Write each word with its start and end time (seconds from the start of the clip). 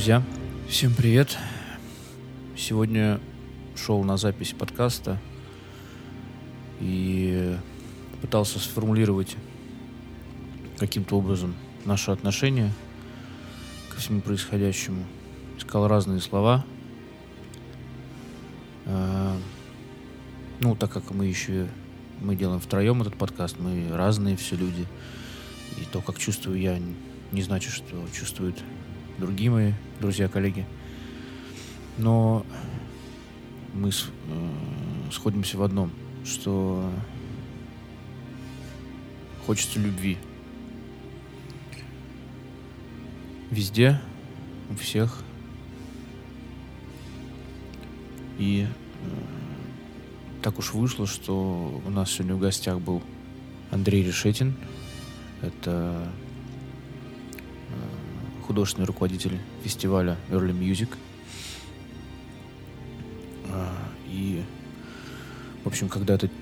друзья! 0.00 0.22
Всем 0.66 0.94
привет! 0.94 1.36
Сегодня 2.56 3.20
шел 3.76 4.02
на 4.02 4.16
запись 4.16 4.54
подкаста 4.58 5.18
и 6.80 7.54
пытался 8.22 8.58
сформулировать 8.60 9.36
каким-то 10.78 11.18
образом 11.18 11.54
наше 11.84 12.12
отношение 12.12 12.72
ко 13.90 13.98
всему 13.98 14.22
происходящему. 14.22 15.04
Искал 15.58 15.86
разные 15.86 16.20
слова. 16.20 16.64
А, 18.86 19.36
ну, 20.60 20.76
так 20.76 20.90
как 20.90 21.10
мы 21.10 21.26
еще 21.26 21.68
мы 22.22 22.36
делаем 22.36 22.60
втроем 22.60 23.02
этот 23.02 23.16
подкаст, 23.16 23.56
мы 23.58 23.94
разные 23.94 24.38
все 24.38 24.56
люди. 24.56 24.86
И 25.76 25.84
то, 25.92 26.00
как 26.00 26.16
чувствую 26.16 26.58
я, 26.58 26.80
не 27.32 27.42
значит, 27.42 27.74
что 27.74 28.02
чувствуют 28.18 28.64
другие 29.20 29.50
мои 29.50 29.72
друзья, 30.00 30.28
коллеги. 30.28 30.66
Но 31.98 32.46
мы 33.74 33.92
с, 33.92 34.08
э, 34.28 35.12
сходимся 35.12 35.58
в 35.58 35.62
одном, 35.62 35.90
что 36.24 36.90
хочется 39.44 39.78
любви. 39.78 40.16
Везде, 43.50 44.00
у 44.70 44.74
всех. 44.76 45.22
И 48.38 48.66
э, 48.66 48.70
так 50.40 50.58
уж 50.58 50.72
вышло, 50.72 51.06
что 51.06 51.82
у 51.84 51.90
нас 51.90 52.10
сегодня 52.10 52.36
в 52.36 52.40
гостях 52.40 52.80
был 52.80 53.02
Андрей 53.70 54.02
Решетин. 54.02 54.54
Это 55.42 56.10
художественный 58.50 58.86
руководитель 58.86 59.38
фестиваля 59.62 60.16
Early 60.28 60.50
Music. 60.50 60.88
А, 63.48 63.72
и, 64.08 64.42
в 65.62 65.68
общем, 65.68 65.88
когда 65.88 66.14
этот 66.14 66.32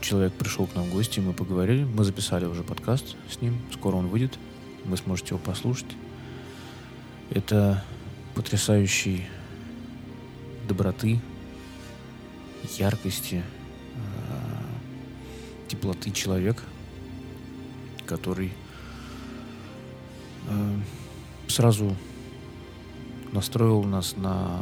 человек 0.00 0.32
пришел 0.32 0.66
к 0.66 0.74
нам 0.74 0.86
в 0.86 0.92
гости, 0.94 1.20
мы 1.20 1.34
поговорили, 1.34 1.84
мы 1.84 2.04
записали 2.04 2.46
уже 2.46 2.62
подкаст 2.62 3.16
с 3.30 3.42
ним, 3.42 3.60
скоро 3.70 3.96
он 3.96 4.06
выйдет, 4.06 4.38
вы 4.86 4.96
сможете 4.96 5.34
его 5.34 5.38
послушать. 5.40 5.90
Это 7.28 7.84
потрясающий 8.34 9.26
доброты, 10.66 11.20
яркости, 12.78 13.42
а, 13.94 14.62
теплоты 15.68 16.12
человек, 16.12 16.62
который 18.06 18.54
а, 20.48 20.80
сразу 21.48 21.96
настроил 23.32 23.82
нас 23.84 24.16
на, 24.16 24.60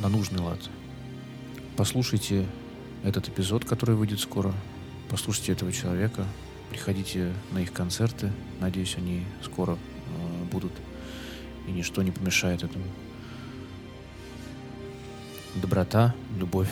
на 0.00 0.08
нужный 0.08 0.40
лад. 0.40 0.58
Послушайте 1.76 2.46
этот 3.04 3.28
эпизод, 3.28 3.64
который 3.64 3.94
выйдет 3.94 4.20
скоро. 4.20 4.54
Послушайте 5.10 5.52
этого 5.52 5.72
человека. 5.72 6.24
Приходите 6.70 7.32
на 7.52 7.58
их 7.58 7.72
концерты. 7.72 8.32
Надеюсь, 8.60 8.96
они 8.96 9.22
скоро 9.42 9.74
э, 9.74 10.44
будут. 10.50 10.72
И 11.68 11.72
ничто 11.72 12.02
не 12.02 12.10
помешает 12.10 12.62
этому 12.62 12.84
доброта, 15.54 16.14
любовь, 16.38 16.70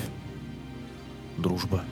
дружба. 1.38 1.84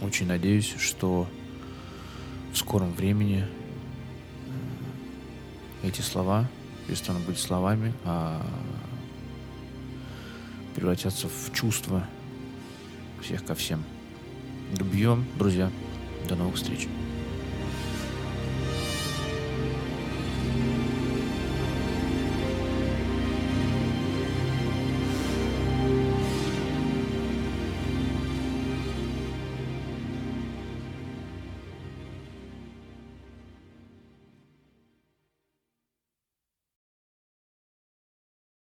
Очень 0.00 0.26
надеюсь, 0.26 0.74
что 0.78 1.28
в 2.52 2.56
скором 2.56 2.92
времени 2.92 3.46
эти 5.82 6.00
слова 6.00 6.48
перестанут 6.86 7.24
быть 7.24 7.38
словами, 7.38 7.92
а 8.04 8.44
превратятся 10.74 11.28
в 11.28 11.52
чувства 11.52 12.06
всех 13.22 13.44
ко 13.44 13.54
всем. 13.54 13.82
Любьем, 14.78 15.24
друзья. 15.38 15.70
До 16.28 16.36
новых 16.36 16.56
встреч. 16.56 16.88